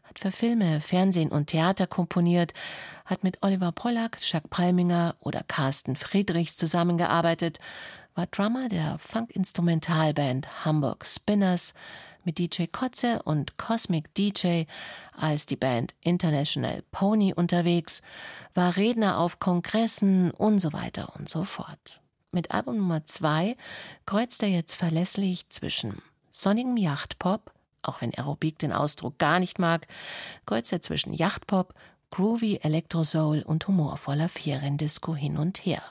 hat 0.05 0.18
für 0.18 0.31
Filme, 0.31 0.81
Fernsehen 0.81 1.31
und 1.31 1.46
Theater 1.46 1.87
komponiert, 1.87 2.53
hat 3.05 3.25
mit 3.25 3.42
Oliver 3.42 3.72
Pollack, 3.72 4.18
Jacques 4.20 4.51
Palminger 4.51 5.14
oder 5.20 5.42
Carsten 5.46 5.96
Friedrichs 5.96 6.57
zusammengearbeitet, 6.57 7.59
war 8.14 8.27
Drummer 8.27 8.68
der 8.68 8.98
Funk-Instrumentalband 8.98 10.64
Hamburg 10.64 11.07
Spinners, 11.07 11.75
mit 12.25 12.38
DJ 12.38 12.66
Kotze 12.66 13.22
und 13.22 13.59
Cosmic 13.59 14.14
DJ 14.14 14.64
als 15.16 15.46
die 15.46 15.57
Band 15.57 15.94
International 16.01 16.83
Pony 16.90 17.35
unterwegs, 17.35 18.03
war 18.55 18.77
Redner 18.77 19.18
auf 19.18 19.38
Kongressen 19.38 20.31
und 20.31 20.59
so 20.59 20.72
weiter 20.72 21.14
und 21.16 21.29
so 21.29 21.44
fort. 21.44 22.02
Mit 22.35 22.51
Album 22.51 22.79
Nummer 22.79 23.05
2 23.05 23.57
kreuzt 24.07 24.42
er 24.42 24.49
jetzt 24.49 24.75
verlässlich 24.75 25.51
zwischen 25.51 26.01
sonnigem 26.31 26.79
Yachtpop, 26.79 27.53
auch 27.83 28.01
wenn 28.01 28.14
Aerobik 28.14 28.59
den 28.59 28.73
Ausdruck 28.73 29.18
gar 29.18 29.38
nicht 29.38 29.59
mag, 29.59 29.87
kreuzt 30.47 30.73
er 30.73 30.81
zwischen 30.81 31.12
Yachtpop, 31.12 31.75
groovy 32.11 32.59
Elektrosoul 32.62 33.42
und 33.42 33.68
humorvoller 33.68 34.31
Feriendisco 34.31 35.14
hin 35.14 35.37
und 35.37 35.66
her. 35.66 35.83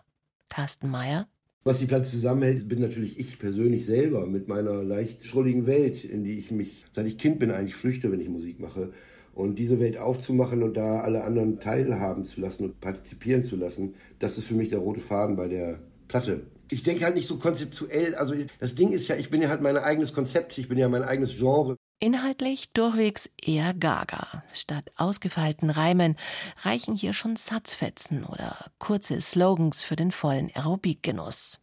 Carsten 0.49 0.89
Meyer 0.89 1.27
was 1.63 1.77
die 1.77 1.86
Platte 1.86 2.10
zusammenhält, 2.10 2.67
bin 2.67 2.82
natürlich 2.82 3.19
ich 3.19 3.38
persönlich 3.38 3.86
selber 3.86 4.25
mit 4.25 4.47
meiner 4.47 4.82
leicht 4.82 5.23
schrulligen 5.27 5.67
Welt, 5.67 6.04
in 6.04 6.23
die 6.23 6.39
ich 6.39 6.49
mich, 6.49 6.86
seit 6.91 7.06
ich 7.06 7.19
Kind 7.19 7.38
bin, 7.38 7.51
eigentlich 7.51 7.75
flüchte, 7.75 8.12
wenn 8.12 8.19
ich 8.19 8.30
Musik 8.30 8.60
mache. 8.60 8.93
Und 9.36 9.60
diese 9.60 9.80
Welt 9.80 9.95
aufzumachen 9.95 10.63
und 10.63 10.75
da 10.75 11.01
alle 11.01 11.23
anderen 11.23 11.60
teilhaben 11.60 12.25
zu 12.25 12.41
lassen 12.41 12.65
und 12.65 12.82
partizipieren 12.82 13.43
zu 13.43 13.58
lassen, 13.58 13.93
das 14.17 14.39
ist 14.39 14.47
für 14.47 14.56
mich 14.56 14.69
der 14.69 14.80
rote 14.80 15.01
Faden 15.01 15.36
bei 15.36 15.47
der 15.47 15.80
Platte. 16.12 16.45
Ich 16.69 16.84
denke 16.84 17.06
halt 17.06 17.15
nicht 17.15 17.28
so 17.28 17.38
konzeptuell. 17.38 18.15
Also 18.15 18.36
das 18.60 18.76
Ding 18.76 18.91
ist 18.91 19.08
ja, 19.08 19.15
ich 19.15 19.30
bin 19.30 19.41
ja 19.41 19.47
halt 19.47 19.62
mein 19.62 19.78
eigenes 19.78 20.13
Konzept, 20.13 20.58
ich 20.58 20.67
bin 20.67 20.78
ja 20.78 20.89
mein 20.89 21.04
eigenes 21.04 21.38
Genre. 21.38 21.78
Inhaltlich 22.00 22.74
durchwegs 22.74 23.30
eher 23.41 23.74
gaga. 23.74 24.43
Statt 24.54 24.91
ausgefeilten 24.97 25.69
Reimen 25.69 26.17
reichen 26.63 26.95
hier 26.95 27.13
schon 27.13 27.38
Satzfetzen 27.38 28.26
oder 28.26 28.58
kurze 28.78 29.21
Slogans 29.21 29.84
für 29.84 29.95
den 29.95 30.12
vollen 30.12 30.52
Aerobikgenuss. 30.54 31.60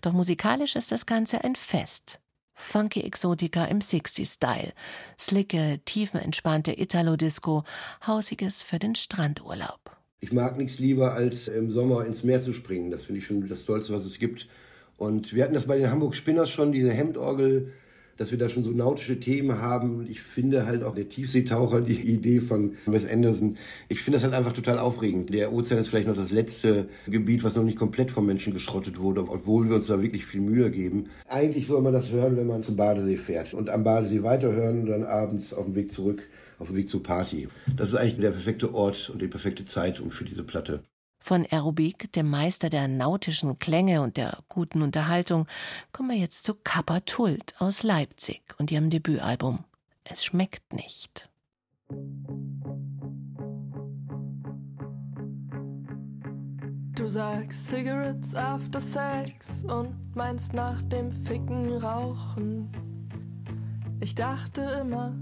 Doch 0.00 0.12
musikalisch 0.12 0.74
ist 0.74 0.90
das 0.90 1.06
Ganze 1.06 1.44
ein 1.44 1.54
Fest. 1.54 2.20
Funky 2.54 3.02
Exotika 3.02 3.66
im 3.66 3.80
60-Style, 3.80 4.72
slicke, 5.20 5.80
tiefenentspannte 5.84 6.72
Italo-Disco, 6.80 7.64
hausiges 8.06 8.62
für 8.62 8.78
den 8.78 8.94
Strandurlaub. 8.94 9.95
Ich 10.26 10.32
mag 10.32 10.58
nichts 10.58 10.80
lieber, 10.80 11.12
als 11.14 11.46
im 11.46 11.70
Sommer 11.70 12.04
ins 12.04 12.24
Meer 12.24 12.42
zu 12.42 12.52
springen. 12.52 12.90
Das 12.90 13.04
finde 13.04 13.20
ich 13.20 13.28
schon 13.28 13.48
das 13.48 13.64
Tollste, 13.64 13.92
was 13.92 14.04
es 14.04 14.18
gibt. 14.18 14.48
Und 14.98 15.32
wir 15.32 15.44
hatten 15.44 15.54
das 15.54 15.66
bei 15.66 15.78
den 15.78 15.88
Hamburg 15.88 16.16
Spinners 16.16 16.50
schon, 16.50 16.72
diese 16.72 16.90
Hemdorgel 16.90 17.72
dass 18.16 18.30
wir 18.30 18.38
da 18.38 18.48
schon 18.48 18.62
so 18.62 18.70
nautische 18.70 19.20
Themen 19.20 19.60
haben. 19.60 20.06
Ich 20.08 20.20
finde 20.20 20.66
halt 20.66 20.82
auch 20.82 20.94
der 20.94 21.08
Tiefseetaucher, 21.08 21.80
die 21.80 22.00
Idee 22.00 22.40
von 22.40 22.76
Wes 22.86 23.08
Anderson, 23.08 23.56
ich 23.88 24.00
finde 24.00 24.16
das 24.16 24.24
halt 24.24 24.34
einfach 24.34 24.52
total 24.52 24.78
aufregend. 24.78 25.32
Der 25.32 25.52
Ozean 25.52 25.78
ist 25.78 25.88
vielleicht 25.88 26.08
noch 26.08 26.16
das 26.16 26.30
letzte 26.30 26.88
Gebiet, 27.06 27.44
was 27.44 27.56
noch 27.56 27.64
nicht 27.64 27.78
komplett 27.78 28.10
vom 28.10 28.26
Menschen 28.26 28.52
geschrottet 28.52 28.98
wurde, 28.98 29.28
obwohl 29.28 29.68
wir 29.68 29.76
uns 29.76 29.86
da 29.86 30.00
wirklich 30.00 30.26
viel 30.26 30.40
Mühe 30.40 30.70
geben. 30.70 31.06
Eigentlich 31.28 31.66
soll 31.66 31.82
man 31.82 31.92
das 31.92 32.10
hören, 32.10 32.36
wenn 32.36 32.46
man 32.46 32.62
zum 32.62 32.76
Badesee 32.76 33.16
fährt 33.16 33.54
und 33.54 33.70
am 33.70 33.84
Badesee 33.84 34.22
weiterhören 34.22 34.80
und 34.80 34.86
dann 34.86 35.04
abends 35.04 35.52
auf 35.52 35.66
dem 35.66 35.74
Weg 35.74 35.90
zurück, 35.90 36.22
auf 36.58 36.68
dem 36.68 36.76
Weg 36.76 36.88
zur 36.88 37.02
Party. 37.02 37.48
Das 37.76 37.90
ist 37.90 37.96
eigentlich 37.96 38.18
der 38.20 38.30
perfekte 38.30 38.74
Ort 38.74 39.10
und 39.10 39.20
die 39.20 39.28
perfekte 39.28 39.64
Zeit 39.64 40.02
für 40.10 40.24
diese 40.24 40.44
Platte. 40.44 40.82
Von 41.18 41.46
Aerobik, 41.50 42.12
dem 42.12 42.30
Meister 42.30 42.70
der 42.70 42.88
nautischen 42.88 43.58
Klänge 43.58 44.02
und 44.02 44.16
der 44.16 44.38
guten 44.48 44.82
Unterhaltung, 44.82 45.46
kommen 45.92 46.10
wir 46.10 46.16
jetzt 46.16 46.44
zu 46.44 46.54
Kappa 46.54 47.00
Tult 47.00 47.54
aus 47.58 47.82
Leipzig 47.82 48.42
und 48.58 48.70
ihrem 48.70 48.90
Debütalbum 48.90 49.64
Es 50.04 50.24
schmeckt 50.24 50.72
nicht. 50.72 51.28
Du 56.94 57.08
sagst 57.08 57.68
Cigarettes 57.68 58.34
after 58.34 58.80
Sex 58.80 59.64
und 59.64 59.94
meinst 60.16 60.54
nach 60.54 60.80
dem 60.82 61.12
Ficken 61.12 61.76
rauchen. 61.76 62.70
Ich 64.00 64.14
dachte 64.14 64.62
immer, 64.80 65.14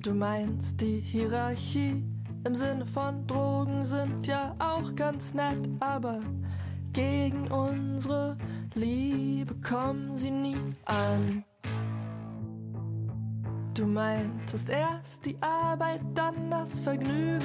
du 0.00 0.14
meinst 0.14 0.80
die 0.80 1.00
Hierarchie 1.00 2.02
im 2.44 2.54
Sinne 2.54 2.86
von 2.86 3.26
Drogen 3.26 3.84
sind 3.84 4.26
ja 4.26 4.54
auch 4.58 4.94
ganz 4.94 5.32
nett, 5.34 5.68
aber 5.80 6.20
gegen 6.92 7.50
unsere 7.50 8.36
Liebe 8.74 9.54
kommen 9.56 10.14
sie 10.16 10.30
nie 10.30 10.74
an. 10.84 11.44
Du 13.74 13.86
meintest 13.86 14.68
erst 14.68 15.26
die 15.26 15.36
Arbeit, 15.40 16.00
dann 16.14 16.50
das 16.50 16.78
Vergnügen. 16.78 17.44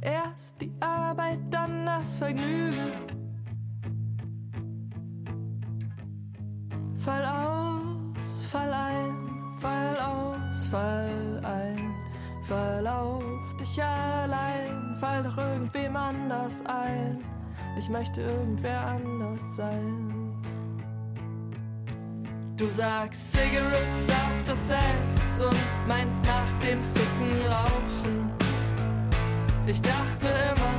Erst 0.00 0.60
die 0.62 0.72
Arbeit, 0.80 1.40
dann 1.50 1.84
das 1.84 2.14
Vergnügen. 2.14 2.92
Fall 6.96 7.24
aus, 7.26 8.42
fall 8.44 8.72
ein, 8.72 9.58
fall 9.58 9.96
aus, 9.98 10.66
fall. 10.66 11.27
Verlauf 12.48 13.22
dich 13.60 13.82
allein, 13.82 14.96
fall 14.98 15.22
doch 15.22 15.36
irgendwem 15.36 15.94
anders 15.94 16.62
ein. 16.64 17.22
Ich 17.78 17.90
möchte 17.90 18.22
irgendwer 18.22 18.86
anders 18.86 19.56
sein. 19.56 20.34
Du 22.56 22.70
sagst 22.70 23.32
Cigarettes 23.32 24.08
after 24.08 24.54
Sex 24.54 25.40
und 25.42 25.58
meinst 25.86 26.24
nach 26.24 26.50
dem 26.66 26.80
Ficken 26.80 27.52
rauchen. 27.52 28.32
Ich 29.66 29.82
dachte 29.82 30.28
immer, 30.28 30.74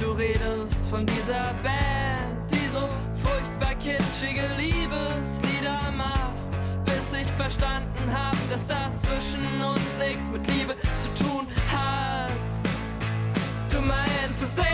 du 0.00 0.10
redest 0.18 0.84
von 0.90 1.06
dieser 1.06 1.54
Band, 1.62 2.50
die 2.50 2.66
so 2.66 2.88
furchtbar 3.14 3.76
kitschige 3.76 4.48
Liebeslieder 4.56 5.51
ich 7.22 7.28
verstanden 7.32 8.12
haben, 8.12 8.38
dass 8.50 8.66
das 8.66 9.02
zwischen 9.02 9.62
uns 9.62 9.80
nichts 9.98 10.30
mit 10.30 10.46
Liebe 10.48 10.74
zu 10.98 11.24
tun 11.24 11.46
hat. 11.70 12.32
Meintest 13.86 14.58
erst 14.58 14.58
die 14.58 14.71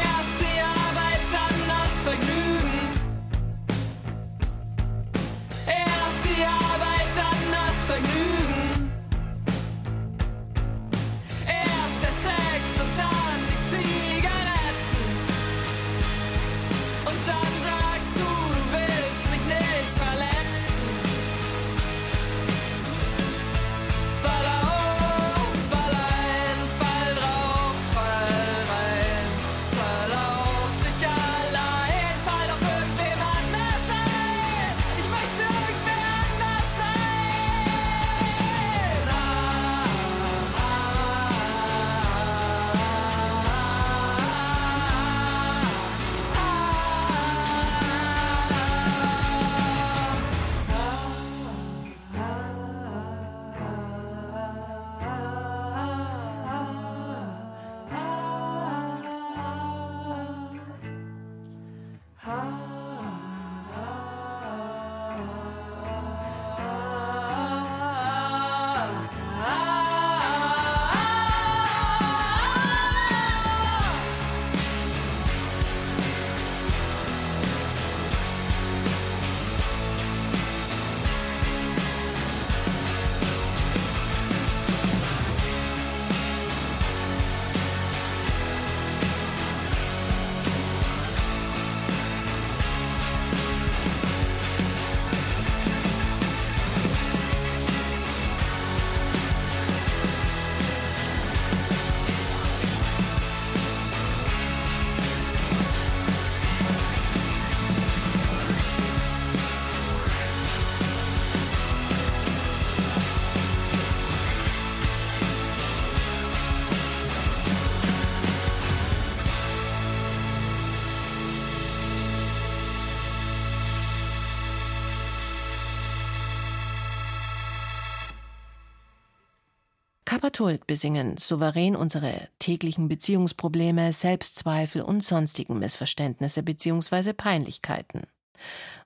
Kapatult 130.38 130.68
besingen 130.68 131.16
souverän 131.16 131.74
unsere 131.74 132.28
täglichen 132.38 132.86
Beziehungsprobleme, 132.86 133.92
Selbstzweifel 133.92 134.82
und 134.82 135.02
sonstigen 135.02 135.58
Missverständnisse 135.58 136.44
bzw. 136.44 137.12
Peinlichkeiten. 137.12 138.02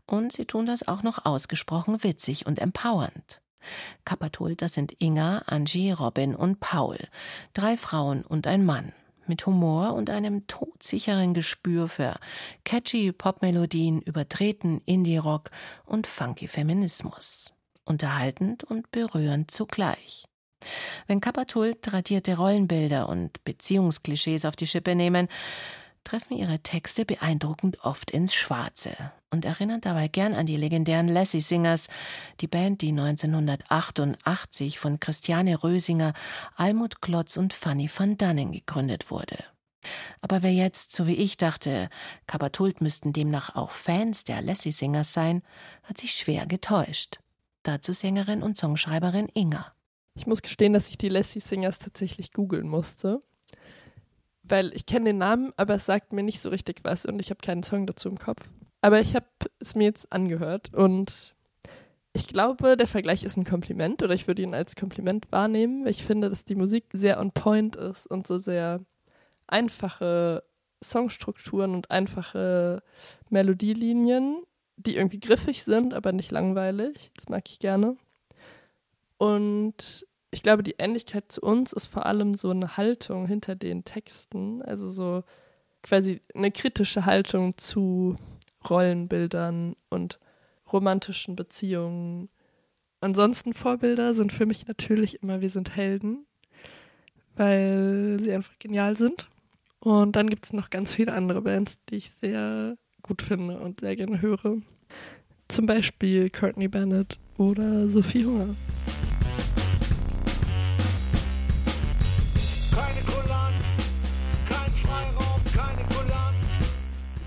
Und 0.06 0.32
sie 0.32 0.46
tun 0.46 0.64
das 0.64 0.88
auch 0.88 1.02
noch 1.02 1.26
ausgesprochen 1.26 2.02
witzig 2.02 2.46
und 2.46 2.58
empowernd. 2.58 3.42
Kapatult, 4.06 4.62
das 4.62 4.72
sind 4.72 4.94
Inga, 4.98 5.42
Angie, 5.44 5.90
Robin 5.90 6.34
und 6.34 6.58
Paul, 6.58 6.96
drei 7.52 7.76
Frauen 7.76 8.22
und 8.22 8.46
ein 8.46 8.64
Mann 8.64 8.94
mit 9.26 9.44
Humor 9.44 9.92
und 9.92 10.08
einem 10.08 10.46
todsicheren 10.46 11.34
Gespür 11.34 11.86
für 11.86 12.18
catchy 12.64 13.12
Popmelodien, 13.12 14.00
übertreten 14.00 14.80
Indie-Rock 14.86 15.50
und 15.84 16.06
funky 16.06 16.48
Feminismus. 16.48 17.52
Unterhaltend 17.84 18.64
und 18.64 18.90
berührend 18.90 19.50
zugleich. 19.50 20.24
Wenn 21.06 21.20
Kappatul 21.20 21.76
tradierte 21.80 22.36
Rollenbilder 22.36 23.08
und 23.08 23.42
Beziehungsklischees 23.44 24.44
auf 24.44 24.56
die 24.56 24.66
Schippe 24.66 24.94
nehmen, 24.94 25.28
treffen 26.04 26.36
ihre 26.36 26.58
Texte 26.58 27.04
beeindruckend 27.04 27.84
oft 27.84 28.10
ins 28.10 28.34
Schwarze 28.34 28.90
und 29.30 29.44
erinnern 29.44 29.80
dabei 29.80 30.08
gern 30.08 30.34
an 30.34 30.46
die 30.46 30.56
legendären 30.56 31.08
Lassie 31.08 31.40
Singers, 31.40 31.88
die 32.40 32.48
Band, 32.48 32.82
die 32.82 32.90
1988 32.90 34.78
von 34.78 35.00
Christiane 35.00 35.62
Rösinger, 35.62 36.12
Almut 36.56 37.00
Klotz 37.00 37.36
und 37.36 37.52
Fanny 37.52 37.90
van 37.94 38.16
Dannen 38.16 38.52
gegründet 38.52 39.10
wurde. 39.10 39.38
Aber 40.20 40.42
wer 40.42 40.52
jetzt, 40.52 40.94
so 40.94 41.06
wie 41.06 41.16
ich 41.16 41.36
dachte, 41.36 41.88
Kabatult 42.26 42.80
müssten 42.80 43.12
demnach 43.12 43.56
auch 43.56 43.72
Fans 43.72 44.24
der 44.24 44.40
Lassie 44.42 44.72
Singers 44.72 45.12
sein, 45.12 45.42
hat 45.82 45.98
sich 45.98 46.12
schwer 46.12 46.46
getäuscht. 46.46 47.18
Dazu 47.64 47.92
Sängerin 47.92 48.42
und 48.42 48.56
Songschreiberin 48.56 49.28
Inga. 49.34 49.72
Ich 50.14 50.26
muss 50.26 50.42
gestehen, 50.42 50.72
dass 50.72 50.88
ich 50.88 50.98
die 50.98 51.08
Lassie 51.08 51.40
Singers 51.40 51.78
tatsächlich 51.78 52.32
googeln 52.32 52.68
musste 52.68 53.22
weil 54.42 54.72
ich 54.74 54.86
kenne 54.86 55.06
den 55.06 55.18
Namen, 55.18 55.52
aber 55.56 55.74
es 55.74 55.86
sagt 55.86 56.12
mir 56.12 56.22
nicht 56.22 56.42
so 56.42 56.48
richtig 56.50 56.80
was 56.82 57.06
und 57.06 57.20
ich 57.20 57.30
habe 57.30 57.40
keinen 57.42 57.62
Song 57.62 57.86
dazu 57.86 58.08
im 58.08 58.18
Kopf. 58.18 58.48
Aber 58.80 59.00
ich 59.00 59.14
habe 59.14 59.26
es 59.60 59.74
mir 59.74 59.84
jetzt 59.84 60.12
angehört 60.12 60.74
und 60.74 61.34
ich 62.12 62.26
glaube, 62.26 62.76
der 62.76 62.86
Vergleich 62.86 63.24
ist 63.24 63.36
ein 63.36 63.44
Kompliment 63.44 64.02
oder 64.02 64.14
ich 64.14 64.26
würde 64.26 64.42
ihn 64.42 64.54
als 64.54 64.76
Kompliment 64.76 65.30
wahrnehmen, 65.30 65.84
weil 65.84 65.92
ich 65.92 66.04
finde, 66.04 66.28
dass 66.28 66.44
die 66.44 66.56
Musik 66.56 66.84
sehr 66.92 67.20
on 67.20 67.30
point 67.32 67.76
ist 67.76 68.06
und 68.06 68.26
so 68.26 68.38
sehr 68.38 68.80
einfache 69.46 70.42
Songstrukturen 70.82 71.74
und 71.74 71.90
einfache 71.90 72.82
Melodielinien, 73.30 74.42
die 74.76 74.96
irgendwie 74.96 75.20
griffig 75.20 75.62
sind, 75.62 75.94
aber 75.94 76.12
nicht 76.12 76.32
langweilig. 76.32 77.12
Das 77.16 77.28
mag 77.28 77.48
ich 77.48 77.60
gerne. 77.60 77.96
Und 79.22 80.04
ich 80.32 80.42
glaube, 80.42 80.64
die 80.64 80.74
Ähnlichkeit 80.78 81.30
zu 81.30 81.42
uns 81.42 81.72
ist 81.72 81.86
vor 81.86 82.06
allem 82.06 82.34
so 82.34 82.50
eine 82.50 82.76
Haltung 82.76 83.28
hinter 83.28 83.54
den 83.54 83.84
Texten, 83.84 84.62
also 84.62 84.90
so 84.90 85.22
quasi 85.84 86.20
eine 86.34 86.50
kritische 86.50 87.06
Haltung 87.06 87.56
zu 87.56 88.16
Rollenbildern 88.68 89.76
und 89.90 90.18
romantischen 90.72 91.36
Beziehungen. 91.36 92.30
Ansonsten 93.00 93.54
Vorbilder 93.54 94.12
sind 94.12 94.32
für 94.32 94.44
mich 94.44 94.66
natürlich 94.66 95.22
immer 95.22 95.40
Wir 95.40 95.50
sind 95.50 95.76
Helden, 95.76 96.26
weil 97.36 98.18
sie 98.20 98.32
einfach 98.32 98.58
genial 98.58 98.96
sind. 98.96 99.28
Und 99.78 100.16
dann 100.16 100.30
gibt 100.30 100.46
es 100.46 100.52
noch 100.52 100.68
ganz 100.68 100.94
viele 100.94 101.12
andere 101.12 101.42
Bands, 101.42 101.78
die 101.90 101.94
ich 101.94 102.10
sehr 102.10 102.76
gut 103.02 103.22
finde 103.22 103.60
und 103.60 103.82
sehr 103.82 103.94
gerne 103.94 104.20
höre. 104.20 104.56
Zum 105.46 105.66
Beispiel 105.66 106.28
Courtney 106.28 106.66
Bennett 106.66 107.20
oder 107.38 107.88
Sophie 107.88 108.24
Hunger. 108.24 108.56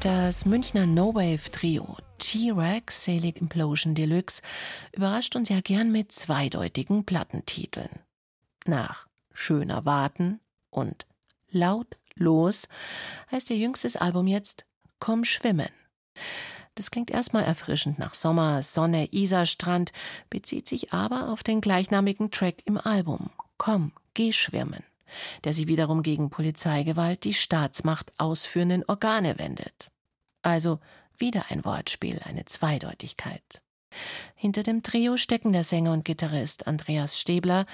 Das 0.06 0.46
Münchner 0.46 0.86
No-Wave-Trio 0.86 1.98
G-Rex 2.20 3.06
Selig 3.06 3.42
Implosion 3.42 3.96
Deluxe 3.96 4.44
überrascht 4.94 5.36
uns 5.36 5.50
ja 5.50 5.62
gern 5.62 5.92
mit 5.92 6.12
zweideutigen 6.12 7.08
Plattentiteln. 7.08 7.90
Nach 8.68 9.08
Schöner 9.34 9.84
Warten 9.84 10.42
und 10.70 11.08
Laut 11.50 11.98
Los 12.14 12.68
heißt 13.32 13.50
ihr 13.50 13.58
jüngstes 13.58 13.96
Album 13.96 14.28
jetzt 14.28 14.68
Komm 15.00 15.24
schwimmen. 15.26 15.70
Das 16.76 16.92
klingt 16.92 17.10
erstmal 17.10 17.44
erfrischend 17.44 17.98
nach 17.98 18.14
Sommer, 18.14 18.62
Sonne, 18.62 19.12
Isarstrand, 19.12 19.92
bezieht 20.30 20.68
sich 20.68 20.94
aber 20.94 21.30
auf 21.30 21.42
den 21.42 21.62
gleichnamigen 21.62 22.30
Track 22.30 22.62
im 22.66 22.78
Album 22.78 23.32
Komm, 23.58 23.92
geh 24.14 24.34
schwimmen, 24.34 24.84
der 25.46 25.54
sich 25.54 25.68
wiederum 25.68 26.04
gegen 26.04 26.30
Polizeigewalt 26.30 27.24
die 27.24 27.34
Staatsmacht 27.34 28.14
ausführenden 28.20 28.84
Organe 28.88 29.40
wendet. 29.40 29.90
Also 30.46 30.80
wieder 31.18 31.46
ein 31.50 31.66
Wortspiel, 31.66 32.20
eine 32.24 32.46
Zweideutigkeit. 32.46 33.64
Hinter 34.36 34.62
dem 34.62 34.84
Trio 34.84 35.18
stecken 35.18 35.54
der 35.54 35.64
Sänger 35.64 35.92
und 35.92 36.06
Gitarrist 36.06 36.68
Andreas 36.68 37.20
Stäbler, 37.20 37.66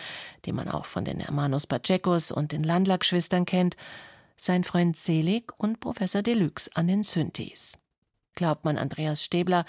den 0.46 0.56
man 0.56 0.70
auch 0.70 0.86
von 0.86 1.04
den 1.04 1.20
Hermanos 1.20 1.68
Pachecos 1.68 2.32
und 2.32 2.54
den 2.54 2.64
Landlack-Schwestern 2.64 3.44
kennt, 3.44 3.76
sein 4.38 4.64
Freund 4.64 4.96
Selig 4.96 5.52
und 5.58 5.82
Professor 5.82 6.22
Deluxe 6.22 6.70
an 6.74 6.88
den 6.88 7.04
Synthes. 7.04 7.78
Glaubt 8.36 8.64
man 8.64 8.78
Andreas 8.78 9.22
Stäbler, 9.22 9.66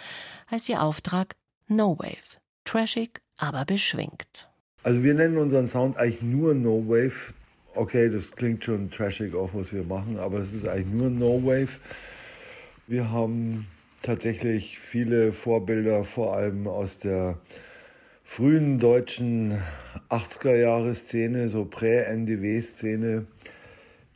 heißt 0.48 0.68
ihr 0.68 0.80
Auftrag 0.80 1.34
No 1.66 1.98
Wave. 1.98 2.38
Trashig, 2.64 3.20
aber 3.36 3.64
beschwingt. 3.64 4.48
Also 4.84 5.02
wir 5.02 5.14
nennen 5.14 5.38
unseren 5.38 5.66
Sound 5.66 5.96
eigentlich 5.96 6.22
nur 6.22 6.54
No 6.54 6.84
Wave. 6.86 7.34
Okay, 7.74 8.08
das 8.10 8.30
klingt 8.30 8.62
schon 8.62 8.92
trashig 8.92 9.34
auch, 9.34 9.50
was 9.54 9.72
wir 9.72 9.82
machen, 9.82 10.20
aber 10.20 10.38
es 10.38 10.52
ist 10.52 10.68
eigentlich 10.68 10.92
nur 10.94 11.10
No 11.10 11.44
Wave. 11.44 11.80
Wir 12.92 13.10
haben 13.10 13.68
tatsächlich 14.02 14.78
viele 14.78 15.32
Vorbilder, 15.32 16.04
vor 16.04 16.36
allem 16.36 16.68
aus 16.68 16.98
der 16.98 17.38
frühen 18.22 18.78
deutschen 18.78 19.56
80er-Jahre-Szene, 20.10 21.48
so 21.48 21.64
Prä-NDW-Szene, 21.64 23.24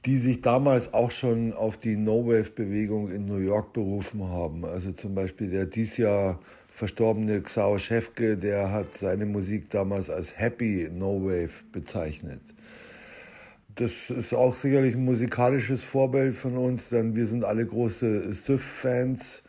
die 0.05 0.19
sich 0.19 0.43
damals 0.43 0.93
auch 0.93 1.11
schon 1.11 1.55
auf 1.55 1.79
die 1.79 1.97
No-Wave-Bewegung 1.97 3.11
in 3.11 3.25
New 3.25 3.39
York 3.39 3.73
berufen 3.73 4.25
haben. 4.25 4.67
Also 4.67 4.93
zum 4.93 5.15
Beispiel 5.15 5.49
der 5.49 5.65
dies 5.65 5.97
Jahr 5.97 6.39
verstorbene 6.69 7.41
Xao 7.41 7.79
Schäfke, 7.79 8.37
der 8.37 8.73
hat 8.73 8.99
seine 8.99 9.25
Musik 9.25 9.71
damals 9.71 10.11
als 10.11 10.39
Happy 10.39 10.91
No-Wave 10.93 11.65
bezeichnet 11.73 12.43
das 13.77 14.11
ist 14.11 14.33
auch 14.33 14.55
sicherlich 14.55 14.95
ein 14.95 15.05
musikalisches 15.05 15.85
Vorbild 15.85 16.35
von 16.35 16.57
uns, 16.57 16.89
denn 16.89 17.15
wir 17.15 17.27
sind 17.27 17.45
alle 17.45 17.67
große 17.67 18.33
Syf-Fans, 18.33 19.43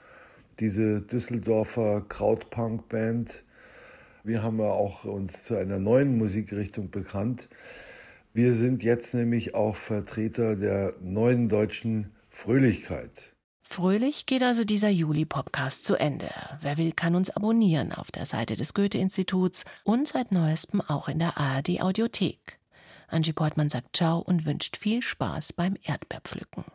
diese 0.60 1.02
Düsseldorfer 1.02 2.06
Krautpunk-Band. 2.08 3.44
Wir 4.24 4.44
haben 4.44 4.60
ja 4.60 4.66
auch 4.66 5.06
uns 5.06 5.44
zu 5.44 5.56
einer 5.56 5.80
neuen 5.80 6.18
Musikrichtung 6.18 6.92
bekannt. 6.92 7.48
Wir 8.34 8.54
sind 8.54 8.84
jetzt 8.84 9.13
nämlich 9.13 9.56
auch 9.56 9.78
Vertreter 9.78 10.58
der 10.58 10.94
neuen 11.02 11.48
deutschen 11.48 12.12
Fröhlichkeit. 12.30 13.34
Fröhlich 13.62 14.26
geht 14.26 14.44
also 14.44 14.66
dieser 14.66 14.90
Juli-Podcast 14.90 15.86
zu 15.86 15.96
Ende. 15.96 16.30
Wer 16.62 16.78
will, 16.78 16.92
kann 16.92 17.16
uns 17.16 17.30
abonnieren 17.30 17.94
auf 17.94 18.12
der 18.12 18.26
Seite 18.26 18.56
des 18.56 18.74
Goethe-Instituts 18.74 19.63
und 19.86 20.10
seit 20.10 20.34
neuestem 20.34 20.82
auch 20.82 21.08
in 21.08 21.20
der 21.20 21.38
ARD-Audiothek. 21.38 22.58
Angie 23.08 23.34
Portmann 23.34 23.70
sagt 23.70 23.96
Ciao 23.96 24.20
und 24.20 24.46
wünscht 24.46 24.78
viel 24.78 25.02
Spaß 25.02 25.54
beim 25.54 25.76
Erdbeerpflücken. 25.84 26.65